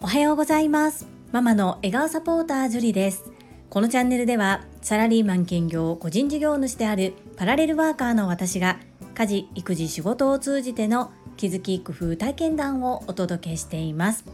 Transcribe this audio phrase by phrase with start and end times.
[0.00, 1.08] おはようございます。
[1.32, 3.24] ママの笑顔サポータージュリです。
[3.68, 8.78] このチャンネルではサラリーマン兼業個人事業主であるパラレルワーカーの私が
[9.14, 14.24] 家事育児仕事を通じての気づき工夫体験談をお届けしています。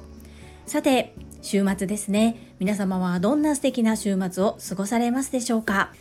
[0.67, 2.53] さて週末ですね。
[2.59, 5.95] 皆様はどんな素敵な週末を過ごされますでしょうか？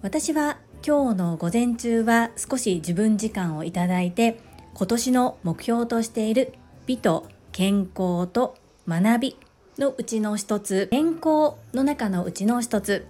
[0.00, 4.40] 私は今日の午前中は少し自分時間をいただいて
[4.74, 6.52] 今年の目標としている
[6.86, 8.56] 美と健康と
[8.88, 9.36] 学び
[9.78, 13.06] のうちの一つ健康の中のうちの一つ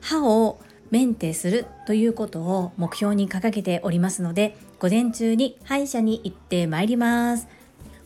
[0.00, 0.60] 歯を
[0.90, 7.48] メンテするということを目標に掲げておりますので午前中に歯医者に行ってまいります。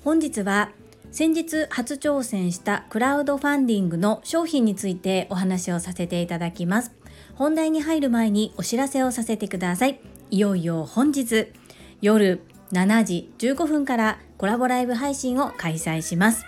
[0.02, 0.70] 本日は
[1.12, 6.92] 先日初挑戦したクラウドファンディングの商品についてお話をさせていただきます。
[7.34, 10.00] 本題に入る前にお知らせをさせてください。
[10.30, 11.52] いよいよ本日。
[12.00, 12.42] 夜
[12.72, 16.44] 7時15分からコラボライブ配信を開催します。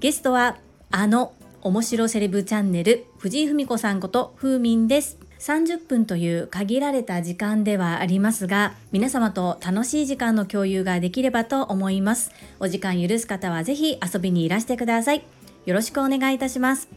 [0.00, 0.58] ゲストは
[0.90, 5.18] あの面白セレブチャンネル藤井文子さんことふうみんです。
[5.40, 12.30] 30分という限られた時間ではありますが皆様と楽しい時間の共有ができればと思います。
[12.60, 15.24] お時間許す方はぜひ遊びにいらしてください。
[15.66, 16.88] よろしくお願いいたします。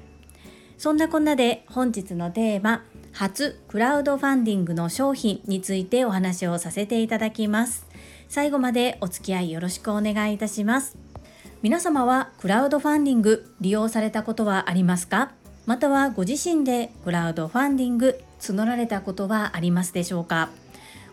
[0.78, 2.84] そんなこんなで本日のテーマ
[3.14, 7.86] 初クラウドファンディングの商品についてお話をさせていただきます。
[8.34, 10.98] 最後までお付き合いよろしくお願いいたします。
[11.62, 15.34] 皆様はクラウドファンディング利用されたことはありますか？
[15.68, 20.50] またはご自身でクラウドファンディング募られたことはありますでしょうか？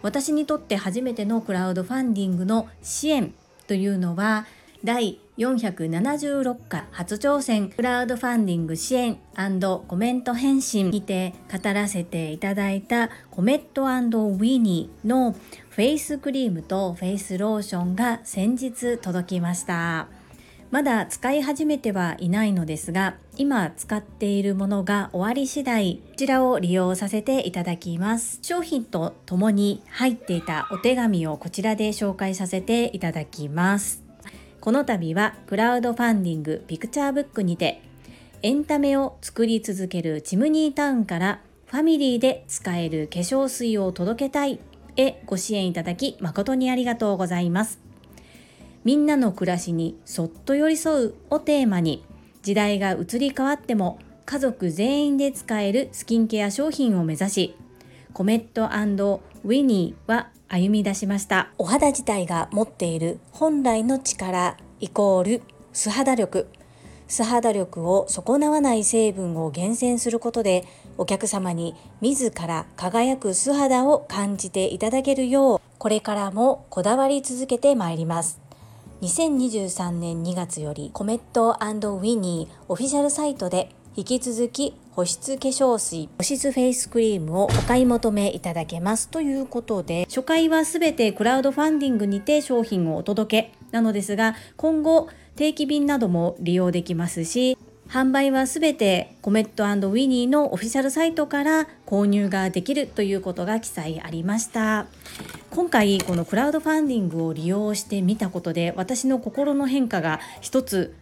[0.00, 3.34] 私にとって初めてのクラウドファンディングの支援
[3.66, 4.46] というのは
[4.82, 9.18] 第476回初挑戦クラウドファンディング支援
[9.86, 15.36] コメント返信にて語らせていただいたコメットウィニーの
[15.70, 20.08] フェイスクリームとフェイスローションが先日届きました。
[20.70, 34.04] まだ使い始めてはいないのですが今使っているものが終わり次第こちらを利用させていただきます商品とともに入っていたお手紙をこちらで紹介させていただきます
[34.60, 37.82] この度はクラウドファンディングピクチャーブックにて
[38.42, 44.60] エンタメを作り続けるチムニータウンからファミリーで使える化粧水を届けたい
[45.00, 47.80] へご支援いただき誠にありがとうございます。
[48.84, 52.04] みんなの暮らしにそっと寄り添うをテーマに
[52.42, 57.56] 時代が移り変わっても家族全員で使えるスキンケア商品を目指し
[58.12, 61.50] コメットウィニーは歩み出しました。
[61.58, 66.48] お肌自体が持っている本来の力イコール素肌力。
[67.06, 70.64] 素肌力を損なわない成分を厳選することで
[70.98, 78.40] お客様に自ら輝く素肌を感じていただけるようこれからもこだわり続けてまいります。
[79.02, 97.56] 2023年2月よりコメットウィニーオフィシャルサイトで引き続き保湿化粧水保湿フェイスクリームをお買い求めいただけますということで初回はすべてクラウドファンディングにて商品をお届けなのですが今後定期便なども利用できますし
[97.90, 104.86] 販売はすべてコメットウィニーのオフィシャルサイトから購入ができるということが記載ありました。
[105.50, 110.94] 今回このクラウドファンディングを利用してみたことで私の心の変化が一つ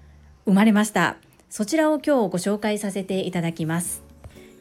[0.47, 1.17] 生まれました。
[1.51, 4.03] そちらを今日ご紹介させていただきます。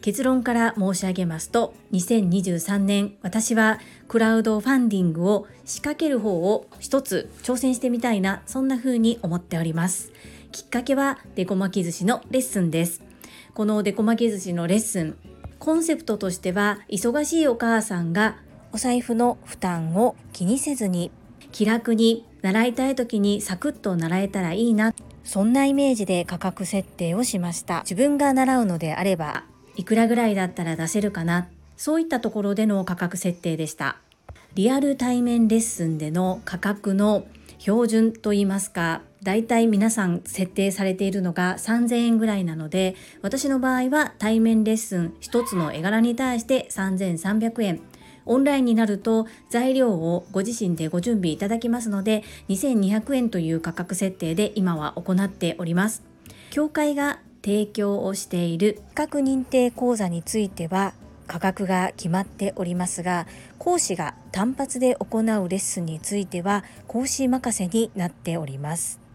[0.01, 3.79] 結論から申し上げますと2023年私は
[4.09, 10.11] クラウドファンディングを仕掛ける方を一つ挑戦してみたいなそんな風に思っております。
[10.51, 13.01] きっかけはデコ巻き寿司のレッスンです。
[13.53, 15.17] このデコ巻き寿司のレッスン、
[15.59, 18.37] コンセプトとしては忙しいお母さんが
[18.71, 21.11] お財布の負担を気にせずに
[21.51, 24.93] 気楽に習いたい時にサクッと習えたらいいな。
[25.23, 27.81] そんなイメージで価格設定をしました。
[27.81, 29.43] 自分が習うのであれば
[29.75, 31.49] いくらぐらいだったら出せるかな。
[31.75, 33.97] そういったところでの価格設定でした。
[34.55, 37.25] リアル対面レッスンでの価格の
[37.59, 47.81] 標準といいますかだいたい皆さん設定されているのが3000円ぐらいなので私の場合は対面レッスン1つの絵柄に対して3300円。
[48.25, 56.03] オンラインになると材料をご自身でご準備いただきますので2200円という価格設定で今は行っております。
[56.49, 60.93] 協会が提供をしている資格認定講座については
[61.27, 63.27] 価格が決まっておりますが
[63.59, 69.05] 講師が単発で行うレッスンについては講師任せになっております。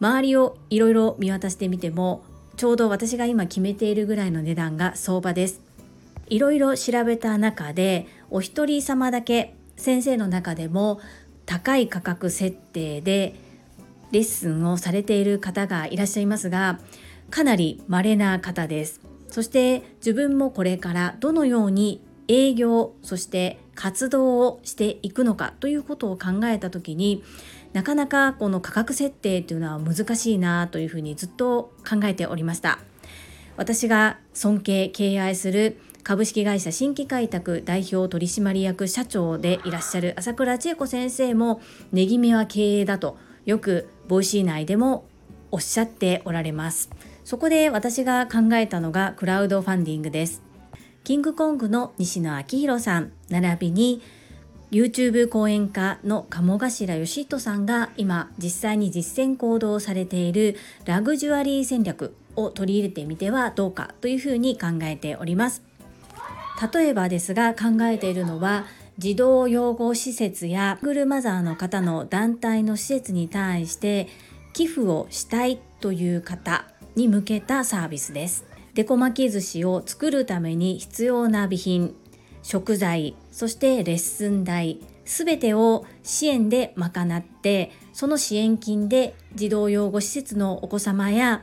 [0.00, 2.22] 周りをいろいろ見渡してみても
[2.56, 5.60] ちょうど私が今決めているぐらいの値段が相場です。
[6.28, 11.00] いろいろ調べた中でお一人様だけ先生の中でも
[11.46, 13.34] 高い価格設定で
[14.12, 16.80] レッスンをされている方がいらっしゃいますが
[17.30, 19.00] かなり稀な方です。
[19.28, 27.22] そして自分もこれからどのように営業そして活動をしていくのかということを考えた時に
[27.72, 32.78] なかなかこの価格設定というのは難しいなというふうにずっと考えておりました。
[33.56, 41.60] 私が尊敬敬愛する株式会社新規開拓代表取締役社長でいらっしゃる朝倉千恵子先生も
[41.92, 45.06] 値決めは経営だとよく Voicy 内でも
[45.50, 46.90] おっしゃっておられます。
[47.24, 50.42] そこで私が考えたのがクラウドファンディングです。
[51.04, 53.12] キングコングの西野昭弘さん。
[53.28, 54.02] 並びに
[54.70, 65.62] YouTube 講演家の鴨頭義人さんが今実際に実践行動されているラグジュアリー戦略を取り入れてみてはどうかというふうに考えております
[66.72, 68.66] 例えばですが考えているのは
[68.98, 74.08] 児童養護施設やグルマザーの方の団体の施設に対して
[74.52, 76.66] 寄付をしたいという方
[76.96, 78.44] に向けたサービスです。
[78.74, 81.94] デコ巻き寿司を作るために必要な備品、
[82.42, 91.42] 食材、そしてレッスン代、すべてを支援で賄って、その支援金で児童養護施設のお子様や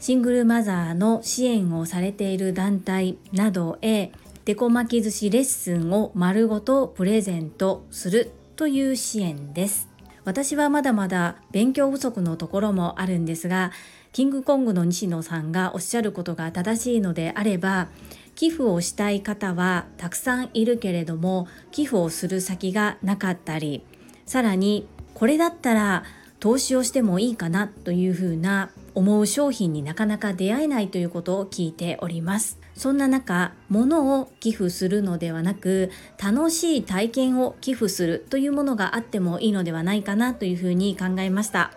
[0.00, 4.10] シングルマザーの支援をされている団体などへ
[4.44, 9.88] デコ巻き寿司レッスンを丸ごとプレゼントするという支援です。
[10.24, 13.70] 私はまだまだ勉強不足のところもあるんですが、
[14.10, 17.86] キングコングの西野さんがおっしゃることが正しいのであれば、
[18.34, 23.84] 寄付をしたい方はたくさんいるけれども、寄付をする先がなかったり、
[24.26, 26.04] さらにこれだったら
[26.40, 32.58] 投資をしてもいいかなというふうな思う商品になかなか出会えないということを聞いております。
[32.74, 35.90] そんな中、物を寄付するのではなく、
[36.20, 41.70] 楽しい体験を寄付するというものがあってもいいのではないかなというふうに考えました。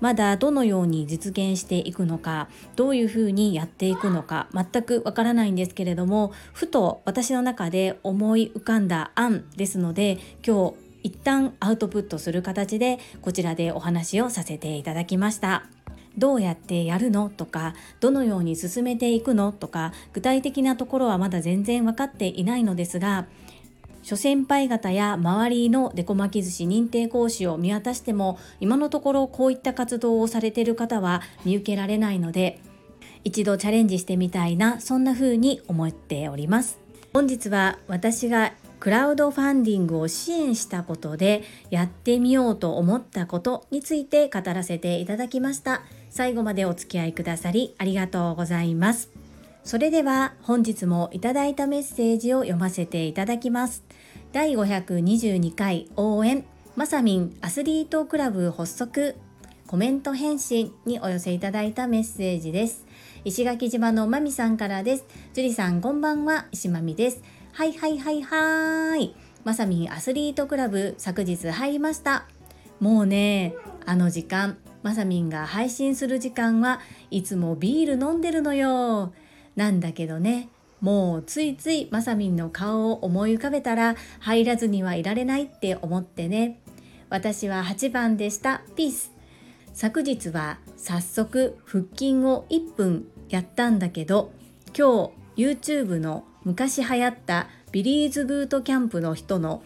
[0.00, 15.64] まだどのように実現していくのか、どういうふうにやっていくのか、全くわからないんですけれども、ふと私の中で思い浮かんだ案ですので、今日一旦アウトプットする形でこちらでお話をさせていただきました。
[16.16, 23.26] どうやってやるのとかどのように進めていくのとか具体的なところはまだ全然分かっていないのですが
[24.08, 32.58] 諸先輩方や周りのデコ巻き寿司認定講師を見渡しても今のところこういった活動をされている方は見受けられないので
[33.22, 36.78] 一度チャレンジしてみたいなそんな風に思っております
[37.12, 49.10] 本日は私がクラウドファンディングを支援したことでやってみようと思ったことについて語らせていただきました最後までお付き合いくださりありがとうございます
[49.64, 53.87] それでは本日もいただいたメッセージを読ませていただきます
[54.30, 56.44] 第522回応援。
[56.76, 59.16] まさみんアスリートクラブ発足。
[59.66, 62.84] コメント返信にお寄せいただいたメッセージです。
[63.24, 65.06] 石垣島のまみさんからです。
[65.32, 67.22] 樹里さんこんばんは石まみです。
[67.52, 69.14] はいはいはいはい。
[69.44, 72.26] まさみんアスリートクラブ昨日入りました。
[72.80, 73.54] もうね
[73.86, 74.58] あの時間。
[74.82, 79.14] まさみんが配信する時間はいつもビール飲んでるのよ。
[79.56, 86.60] なんだけどねもうついついまさみんの顔を思い浮かべたら入らずにはいられないって思ってね。
[87.10, 88.62] 私は8番でした。
[88.76, 89.12] ピース
[89.72, 94.32] 昨日は早速腹筋を1分やったんだけど
[94.76, 99.62] 今日 YouTube の昔流行ったビリーズブートキャンプの人の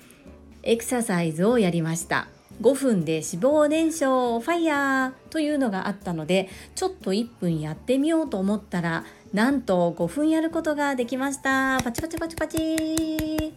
[0.63, 2.29] エクササイズをやりました。
[2.61, 13.55] 5分で脂肪燃焼ファイヤーというのがあったのでちょっと1分やってみようと思ったらなんと5分やることができましたパチパチパチパチ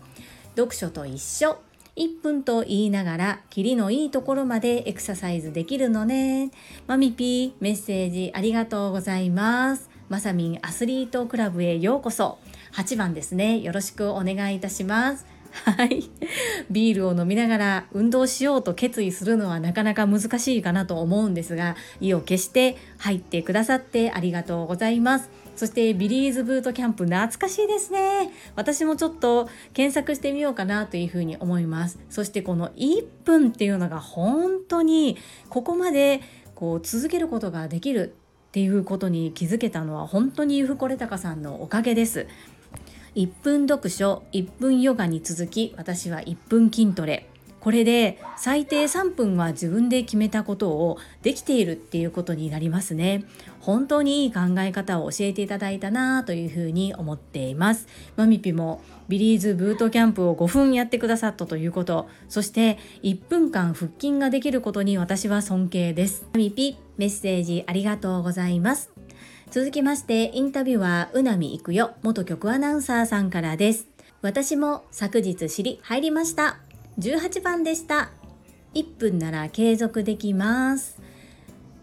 [0.55, 1.59] 読書と一緒
[1.97, 6.51] 1分と言いながら、キリのいいところまでエクササイズできるのね。
[6.87, 9.89] マミピー、メッセージありがとうございます。
[10.09, 12.37] まさみんアスリートクラブへようこそ。
[12.73, 13.59] 8番ですね。
[13.61, 15.25] よろしくお願いいたします。
[15.63, 16.09] はい。
[16.69, 25.44] ビールを飲みながら運動しようと決意するのはなかなか難しいかなと思うんですが、意を決して入ってくださってありがとうございます。
[25.55, 28.31] そしてビリーズブートキャンプ懐かしいですね。
[28.55, 31.99] 私もちょっと検索してみようかなというふうに思います。
[32.09, 35.17] そしてこの1分っていうのが本当に
[35.49, 36.21] ここまで
[36.55, 38.15] こう続けることができる
[38.47, 42.27] っていうことに気づけたのは本当にゆふこれたかさんのおかげです。
[43.15, 47.29] 1分読書1分ヨガに続き私は1分筋トレ
[47.65, 53.23] これで最低3分は自分で決めたことをできているっていうことになりますね。
[53.59, 57.87] 本当にいい考え方を教えていただいたなというふうに思っています。
[58.17, 62.07] マミピもビリーズブートキャンプを5分やってくださったということ。
[62.29, 66.27] そして1分間腹筋ができることに私は尊敬です。
[66.33, 68.91] マミピメッセージありがとうございます。
[69.49, 73.87] 続きましてインタビュアーうなみいくよ元局アナウンサーさんからです。
[74.21, 76.64] 私も昨日知り入りました。
[76.99, 78.11] 18番でした。
[78.73, 81.01] 1分なら継続できます。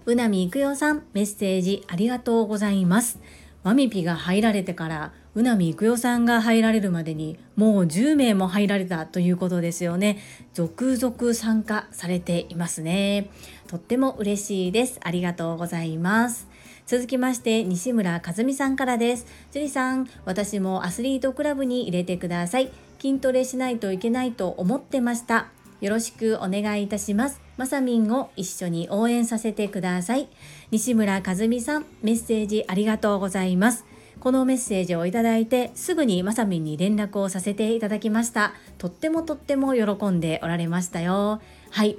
[0.07, 3.19] うなみいくよさんメッセージありがとうございます。
[3.63, 10.19] マミピが入られてからうなみいくよさんが入られるまでにもう10名も入られたということですよね。
[10.53, 13.31] 続々参加されていますね。
[13.67, 14.99] とっても嬉しいです。
[15.03, 16.49] ありがとうございます。
[16.87, 19.27] 続きまして西村和美さんからです。
[19.53, 22.71] 樹里さん私もアスリートクラブに入れてください。
[23.01, 25.49] 筋トレしないといけないと思ってました。
[25.81, 27.41] よろしくお願いいたします。
[27.57, 30.29] まさみんを一緒に応援させてください。
[30.71, 33.85] 西村和美さんメッセージありがとうございます。
[34.21, 38.55] このメッセージをいただいてすぐにまさみんに連絡をさせていただきました。
[38.79, 41.41] とってもとっても喜んでおられましたよ。
[41.71, 41.99] はい。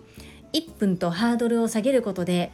[0.53, 2.51] 1分とハードルを下げることで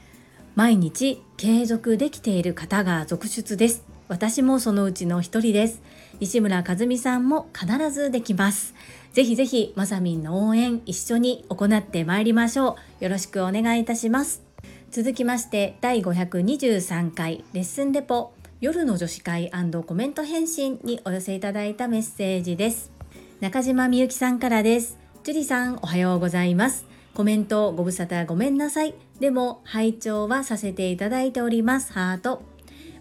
[0.59, 3.85] 毎日継続できている方が続出です。
[4.09, 5.81] 私もそのうちの一人です。
[6.19, 8.75] 西村和美さんも必ずできます。
[9.13, 13.05] ぜひぜひまさみんの応援一緒に行ってまいりましょう。
[13.05, 14.43] よろしくお願いいたします。
[14.91, 19.49] 続きまして第523回レッスンレポ夜の女子会
[19.85, 22.91] コメント返信にお寄せいただいたメッセージです。
[23.39, 24.97] 中島みゆきさんからです。
[25.23, 26.88] 樹里さんおはようございます。
[27.19, 28.95] コメントご無沙汰ごめんなさい。
[29.19, 31.91] でも拝聴はさせていただいております。
[31.91, 32.43] ハート。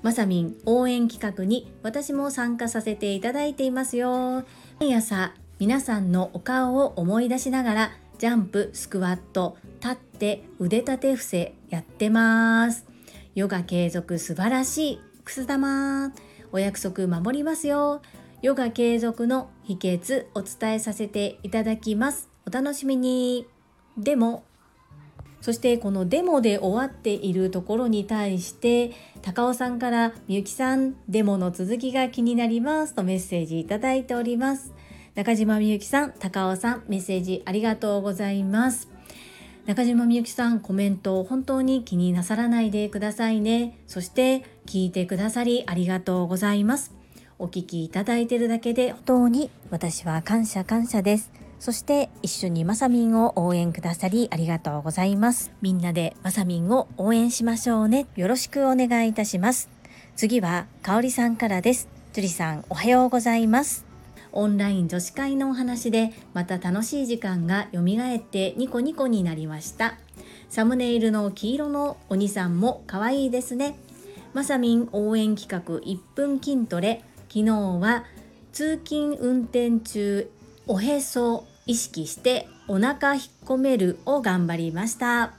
[0.02, 4.42] まさみん応援企画に私も参加させていただいていますよ。
[4.80, 12.87] 毎朝皆さんのお顔を思い出しながらジャンプスクワット立って腕立て伏せやってます。
[13.37, 15.00] ヨガ継続素晴らしい。
[15.22, 16.12] くす玉。
[16.50, 18.02] お約束守りますよ。
[18.42, 22.28] ヨガ継続の秘訣お伝えさせていただきます。
[22.48, 23.58] お楽しみに。
[23.99, 24.45] でも
[25.40, 34.73] そしてこのデモで終わっているところに対して高尾さんからみゆきさんデモの続きが気になりますとメッセージいただいております。
[35.14, 38.88] 中島みゆきさん高尾さんメッセージありがとうございます。
[39.67, 43.78] 中島みゆきさんコメント本当に気になさらないでくださいね。
[43.87, 46.95] そして聞いてくださりありがとうございます。
[47.38, 51.38] お聞きいただいてるだけで本当に私は感謝感謝です。
[51.59, 55.50] そして一緒にまさみんを応援くださりありがとうございます。
[55.61, 58.07] みんなでまさみんを応援しましょうね。
[58.17, 59.69] よろしくお願いいたします。
[60.15, 61.88] 次はかおりさんからです。
[62.12, 63.85] 樹里さんおはようございます。
[64.33, 69.99] オンライン女子会のお話でまた楽しい時間が蘇ってニコニコになりました。
[70.49, 73.77] サムネイルの黄色のお兄さんも可愛いですね。
[74.33, 77.03] まさみん応援企画1分筋トレ。
[77.29, 78.05] 昨日は
[78.53, 80.31] 通勤運転中
[80.71, 85.34] おへそ意識してお腹引っ込めるを頑張りました。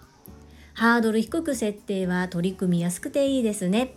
[0.76, 3.96] ハードル低く設定は取り組みやすくていいですね。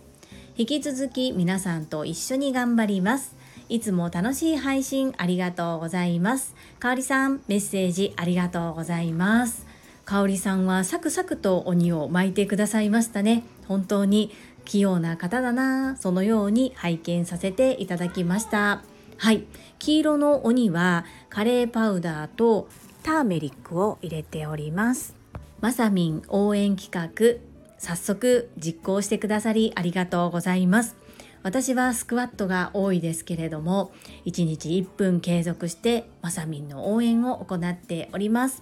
[0.57, 3.35] 引き続き皆さんと一緒に頑張ります。
[3.69, 6.55] いつも楽しい配信ありがとうございます。
[6.79, 9.67] かおりさんメッセージありがとうございます。
[10.03, 13.43] かおりさんはサクサクと鬼を巻いてくださいましたね。
[13.67, 14.31] 本当に
[14.65, 18.81] 器用な方だなそのように拝見させていただきました。
[19.23, 19.45] はい。
[19.79, 22.67] 黄色の鬼はカレーパウダーと
[23.03, 25.15] ターメリックを入れております。
[25.61, 27.39] まさみん応援企画
[27.77, 30.97] 早速実行してくださりありがとうございます。
[31.41, 33.93] 私はスクワットが多いですけれども
[34.25, 38.61] 1日1分継続してまさみんの応援を行っております。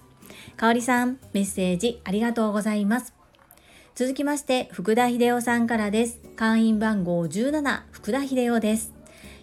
[0.56, 3.14] かおりさんメッセージありがとうございます。
[3.96, 6.20] 続きまして福田秀夫さんからです。
[6.36, 9.01] 会員番号17福田秀夫です。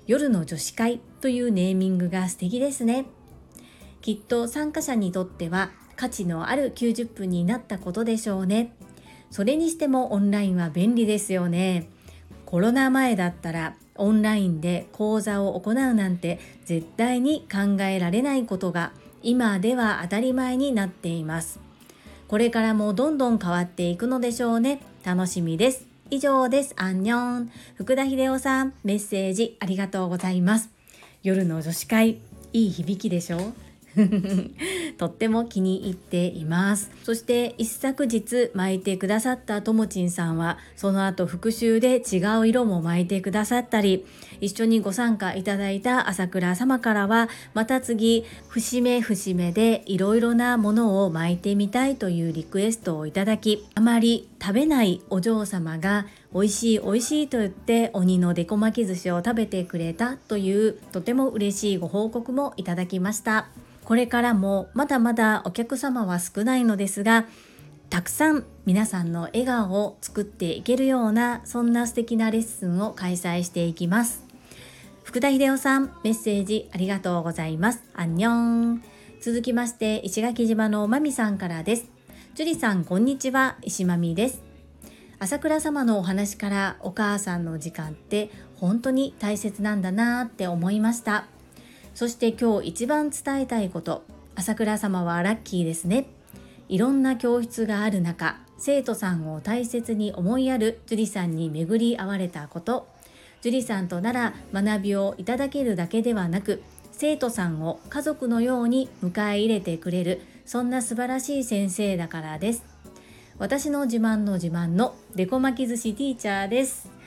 [0.10, 3.06] 夜の女子会というネーミングが素敵ですね。
[4.02, 8.74] きっと参加者にとっては価値のある90分になったことでしょうね。
[9.30, 11.90] それにしてもオンラインは便利ですよね。
[12.48, 21.60] コロナ前だったらオンラインで講座を行うなんて絶対に考えられないことが今では当たり前になっています。
[22.28, 24.82] これからもどんどん変わっていくのでしょうね。
[25.06, 25.89] 楽しみです。
[26.12, 26.74] 以上です。
[26.78, 27.52] アンニョン。
[27.76, 30.70] 福田秀夫さん、メッセージありがとうございます。
[31.22, 32.20] 夜の女子会、
[32.52, 33.54] いい響きでしょ？
[34.98, 36.92] とっても気に入っています。
[37.04, 44.06] そして一昨日巻いてくださったともちんさんはその後復習で違う色も巻いてくださったり
[44.42, 63.48] 一緒にご参加いただいた朝倉様からはまた次節目節目でいろいろなものを巻いてみたいというリクエストをいただきあまり食べないお嬢様が美味しい美味しいと言って鬼のデコ巻き寿司を食べてくれたというとても嬉しいご報告もいただきました。
[63.90, 67.26] これからもまだまだお客様は少ないのですが
[67.90, 74.24] たくさん皆さんの笑顔を作っていけるようなそんな素敵なレッスンを開催していきます。
[75.02, 77.82] 福田秀夫さんメッセージありがとうございます。
[77.96, 78.32] アンニョ
[78.76, 78.84] ン。
[79.22, 81.90] 続きまして石垣島のまみさんからです。
[82.36, 83.58] 樹里さんこんにちは。
[83.64, 84.44] 石まみです。
[85.18, 91.26] 朝倉様のお話からお母さんの時間って本当に大切なんだなって思いました。
[92.00, 96.06] そして今日一番伝えたいこと朝倉様はラッキーですね。
[96.70, 102.88] いろんな教室がある中生徒さんを大切に思いやる樹里さんに巡り合われたこと
[103.42, 106.64] 樹里さんとなら学びをいただけるだけではなく
[106.94, 112.64] 生徒さんを家族のように迎え入れてくれるそんな素晴らしい先生だからです。
[113.40, 116.99] 私の自慢の自慢のデコ巻き寿司ティーチャーです。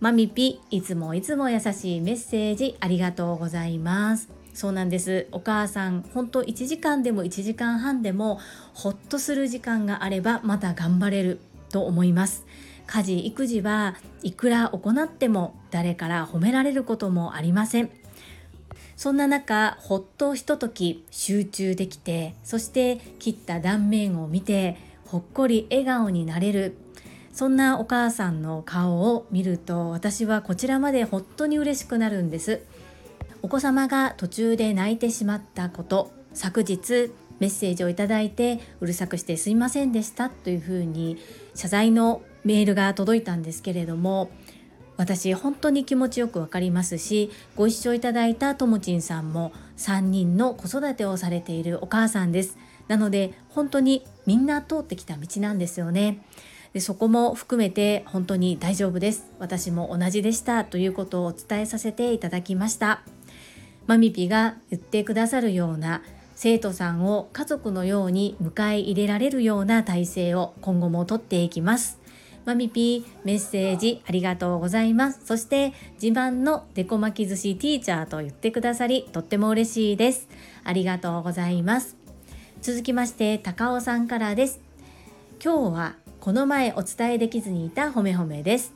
[0.00, 4.28] マミピいつもいつも優しいメッセージありがとうございます。
[4.54, 5.26] そうなんです。
[5.32, 8.38] お母さん本当1時間でも1時間半でも
[8.74, 12.46] ほっとする時間があればまた頑張れると思います。
[12.86, 17.90] 家事育児はいくら行っても誰から褒められることもありません。
[18.96, 24.76] そんな中ほっとひととき集中できてそして切った断面を見て
[25.06, 26.76] ほっこり笑顔になれる。
[27.38, 32.62] そんなお母さんの顔を見ると私はこちらまで本当に嬉しくなるんです。
[33.42, 41.16] お子様が途中で泣いてしまったこと昨日メッセージをいただいてうるさくしてすいませんでしたというふうに
[41.54, 44.32] 謝罪のメールが届いたんですけれども
[44.96, 52.58] 私本当に気持ちよくわかりますしご一緒いただいたともちんさんも3人の子育てをされているお母さんです。
[52.88, 56.24] なので本当にみんな通ってきた道なんですよね。
[56.72, 59.26] でそこも含めて本当に大丈夫です。
[59.38, 60.64] 私も同じでした。
[60.64, 63.02] ということをお伝えさせていただきました。
[63.86, 66.02] マミピが言ってくださるような
[66.34, 71.98] 生徒さんを家族のように迎え入れられるような体制を今後もとっていきます。
[72.44, 75.20] マミピーメッセージありがとうございます。
[75.24, 80.28] そして自慢のデコ巻き寿司ティーチャーと言ってくださりとっても嬉しいです。
[80.64, 81.96] ありがとうございます。
[82.62, 84.60] 続きまして高尾さんからです。
[85.42, 88.74] 今日はこの前お伝えできずにいた褒め褒めです。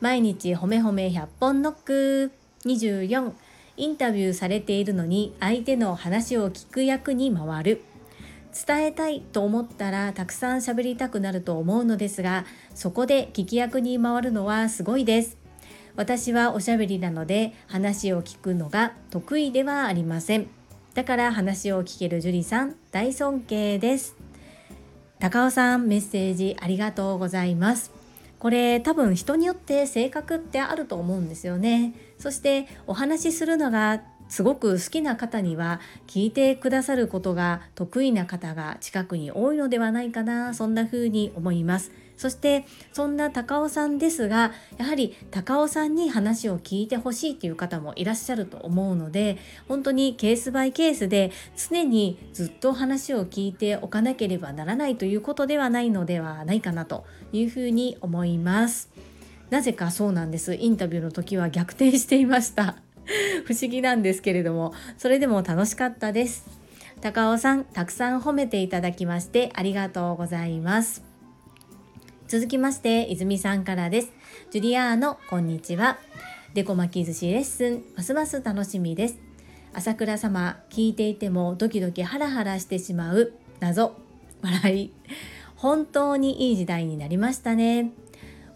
[0.00, 2.32] 毎日褒め褒め100本ノック。
[2.64, 3.32] 24
[3.76, 7.82] インタビューされているのに相手の話を聞く役に回る。
[8.66, 15.36] 伝えたいと思ったらたくさん喋りたくなると思うのですがそこで聞き役に回るのはすごいです。
[15.96, 20.48] 私はおしゃべりなので話を聞くのが得意ではありません。
[20.94, 24.19] だから話を聞ける樹里さん大尊敬です。
[25.20, 27.92] 高尾さんメッセージありがとうございます。
[28.38, 31.92] これ多分人によって性格ってあると思うんですよね。
[32.18, 41.92] そしてお話しするのがすごく好きな方には聞いてくださることが得意な方が近くに多いのではないかなそんな風に思います。
[42.16, 49.38] そしてそんな高尾さんですがやはり高尾さんに話を聞いてほしいという方もいらっしゃると思うので
[49.68, 58.90] 本当にケースバイケースで常にずっと話を聞いておかなければならないということではないのではないかなというふうに思います。
[59.48, 60.54] なぜかそうなんです。
[60.54, 62.76] インタビューの時は逆転していました。
[63.46, 66.46] 不思議なんですけれどもそれでも楽しかったです。
[67.00, 71.02] 高尾さんたくさん褒めていただきましてありがとうございます。
[72.28, 74.12] 続きまして泉さんからです。
[74.50, 75.98] ジュリアーノこんにちは。
[76.54, 79.18] デコ巻き寿司レッスンますます楽しみです。
[79.72, 83.96] 朝倉様聞いていてもドキドキハラハラしてしまう謎。
[84.42, 84.92] 笑い。
[85.56, 87.90] 本当にいい時代になりましたね。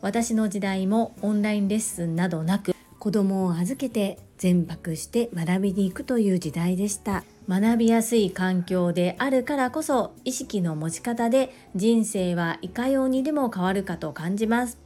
[0.01, 7.25] 私の時代もオンラインレッスンなどなく子供を預けて全泊して学びに行くという時代でした。
[7.49, 14.79] 学びやすい環境であるからこそ意識の持ち方で人生はいかようにでも変わるかと感じます。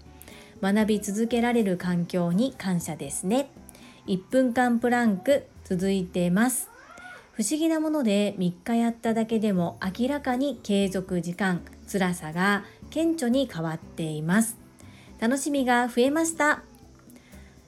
[0.61, 3.50] 学び続けられる環境に感謝ですね。
[4.06, 6.70] 1分間プランク続いてます。
[7.32, 14.56] 不思議なもので3日やっただけでも明らかに継続時間辛さが顕著に変わっています。
[15.20, 16.62] 楽しみが増えました。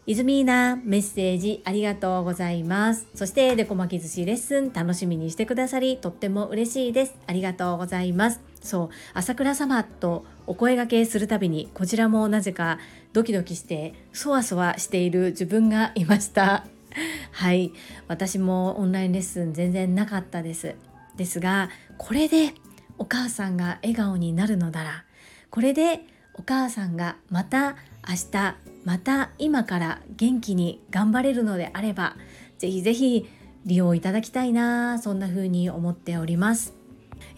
[0.06, 3.06] イズミーナメッセージありがとうございます。
[3.14, 7.14] そしてデコ巻き寿司レッスン楽しみにしてくださりとっても嬉しいです。
[7.26, 8.40] ありがとうございます。
[8.62, 12.78] そう朝倉様とお声がけするたびにこちらもなぜか
[13.12, 16.66] ドキドキしてそわそわしている自分がいました。
[17.32, 17.72] はい。
[18.08, 20.74] 私もオンラインレッスン全然なかったです。
[21.16, 22.54] ですがこれで
[22.98, 25.04] お母さんが笑顔になるのなら
[25.50, 26.00] これで
[26.34, 27.76] お母さんがまた
[28.08, 32.16] 明日また今から元気に頑張れるのであれば
[32.58, 33.28] ぜひぜひ
[33.66, 36.74] 利用いただきたいなそんな風に思っております。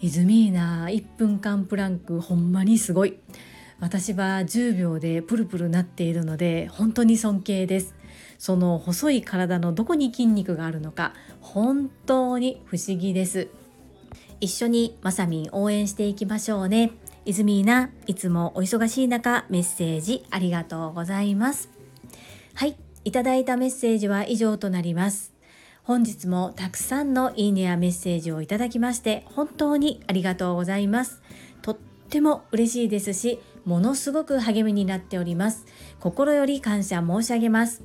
[0.01, 3.19] イズミーナ1分間プランクほんまにすごい。
[3.79, 7.95] 私は10秒でプルプルなっているので本当に尊敬です。
[8.37, 13.49] その細い体のどこに筋肉があるのか本当に不思議です。
[14.39, 16.91] 一緒にまさみん応援していきましょうね。
[17.25, 21.69] イズミーナいつもお忙しい中メッセージありがとうございます。
[22.53, 25.33] はいいただいたメッセージは以上となります。
[25.83, 31.21] 本日もたくさんのいいねやメッセージをいただきまして本当にありがとうございます。
[31.61, 31.77] とっ
[32.09, 35.65] ても嬉しいですしものすごく励みになっております。
[35.99, 37.83] 心より感謝申し上げます。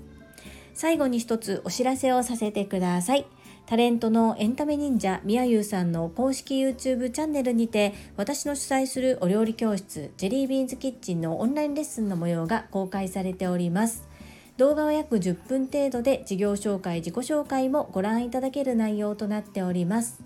[0.75, 3.27] 最後に一つお知らせをさせてください。
[3.69, 14.09] タレントのエンタメ忍者みやゆうさんの公式 YouTube チャンネルにて私の主催するお料理教室ジェリービーンズキッチンのオンラインレッスンの模様が公開されております。
[14.57, 20.23] 動画は約10分程度で事業紹介、自己紹介もご覧いただける内容となっております。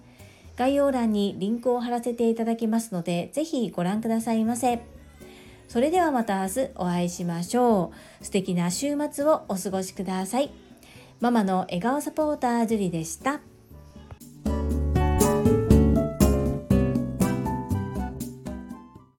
[0.54, 4.82] 概要欄にリンクを貼らせていただきますので、ぜひご覧くださいませ。
[5.66, 8.24] それではまた明日お会いしましょう。
[8.24, 10.61] 素敵な週末をお過ごしください。
[11.22, 13.51] ママの笑顔サポータージュリでした。